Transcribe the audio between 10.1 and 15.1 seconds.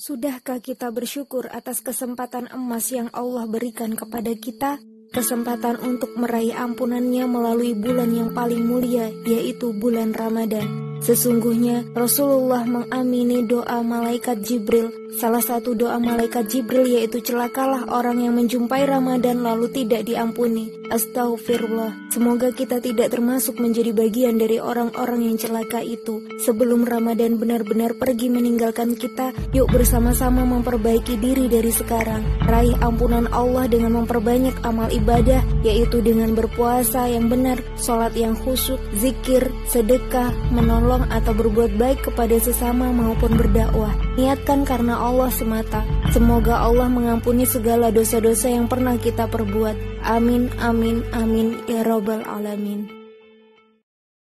Ramadan. Sesungguhnya Rasulullah mengamini doa malaikat Jibril.